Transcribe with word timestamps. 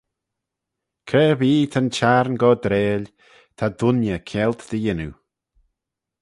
Cre 1.07 1.23
erbee 1.31 1.69
ta'n 1.71 1.87
Chiarn 1.95 2.35
gordrail, 2.41 3.03
ta 3.57 3.65
dooinney 3.77 4.19
kianlt 4.29 4.61
dy 4.69 4.79
yannoo. 4.83 5.13